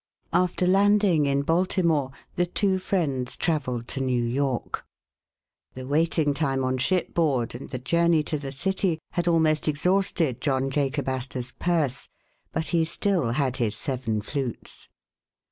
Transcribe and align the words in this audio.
After 0.33 0.65
landing 0.65 1.27
in 1.27 1.43
Baltimore 1.43 2.09
the 2.35 2.47
two 2.47 2.79
friends 2.79 3.37
traveled 3.37 3.87
to 3.89 4.01
New 4.01 4.23
York. 4.23 4.83
The 5.75 5.85
waiting 5.85 6.33
time 6.33 6.63
on 6.63 6.79
shipboard 6.79 7.53
and 7.53 7.69
the 7.69 7.77
journey 7.77 8.23
to 8.23 8.39
the 8.39 8.51
city, 8.51 8.97
had 9.11 9.27
almost 9.27 9.67
exhausted 9.67 10.41
John 10.41 10.71
Jacob 10.71 11.07
Astor 11.07 11.43
's 11.43 11.51
purse, 11.51 12.09
but 12.51 12.69
he 12.69 12.83
still 12.83 13.33
had 13.33 13.57
his 13.57 13.75
seven 13.75 14.21
flutes. 14.21 14.89